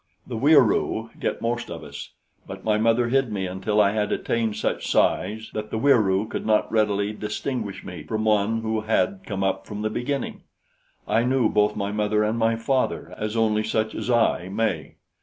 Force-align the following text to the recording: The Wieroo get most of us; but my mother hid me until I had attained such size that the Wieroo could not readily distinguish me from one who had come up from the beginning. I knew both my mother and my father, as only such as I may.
The 0.25 0.35
Wieroo 0.35 1.11
get 1.19 1.43
most 1.43 1.69
of 1.69 1.83
us; 1.83 2.09
but 2.47 2.63
my 2.63 2.79
mother 2.79 3.09
hid 3.09 3.31
me 3.31 3.45
until 3.45 3.79
I 3.79 3.91
had 3.91 4.11
attained 4.11 4.55
such 4.55 4.89
size 4.89 5.51
that 5.53 5.69
the 5.69 5.77
Wieroo 5.77 6.25
could 6.27 6.43
not 6.43 6.71
readily 6.71 7.13
distinguish 7.13 7.83
me 7.83 8.01
from 8.01 8.25
one 8.25 8.61
who 8.61 8.81
had 8.81 9.19
come 9.27 9.43
up 9.43 9.67
from 9.67 9.83
the 9.83 9.91
beginning. 9.91 10.41
I 11.07 11.21
knew 11.21 11.49
both 11.49 11.75
my 11.75 11.91
mother 11.91 12.23
and 12.23 12.39
my 12.39 12.55
father, 12.55 13.13
as 13.15 13.37
only 13.37 13.63
such 13.63 13.93
as 13.93 14.09
I 14.09 14.49
may. 14.49 14.95